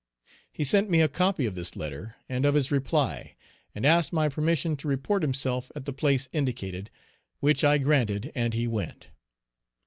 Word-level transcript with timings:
He 0.51 0.63
sent 0.63 0.89
me 0.89 0.99
a 1.01 1.07
copy 1.07 1.45
of 1.45 1.53
this 1.53 1.75
letter 1.75 2.15
and 2.27 2.43
of 2.43 2.55
his 2.55 2.71
reply, 2.71 3.35
and 3.75 3.85
asked 3.85 4.11
my 4.11 4.29
permission 4.29 4.75
to 4.77 4.87
report 4.87 5.21
himself 5.21 5.71
at 5.75 5.85
the 5.85 5.93
place 5.93 6.27
indicated; 6.33 6.89
which 7.39 7.63
I 7.63 7.77
granted, 7.77 8.31
and 8.33 8.55
he 8.55 8.65
went. 8.67 9.09